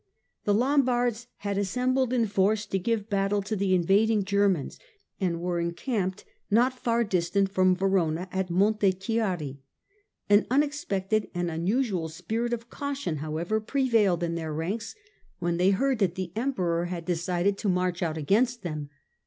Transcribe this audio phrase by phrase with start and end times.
[0.45, 4.79] The Lombards had assembled in force to give battle to the invading Germans,
[5.19, 9.59] and were encamped not far distant from Verona, at Montechiari.
[10.27, 14.95] An unexpected and unusual spirit of caution, however, prevailed in their ranks
[15.37, 18.17] when they heard that the Emperor had decided H7 148 STUPOR MUNDI to march out
[18.17, 18.89] against them.